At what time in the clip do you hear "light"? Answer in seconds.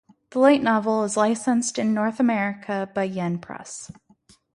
0.39-0.63